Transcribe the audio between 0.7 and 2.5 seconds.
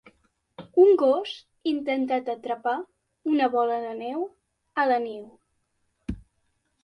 Un gos intentat